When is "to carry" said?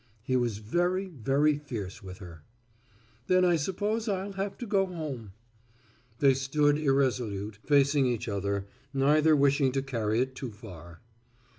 9.73-10.19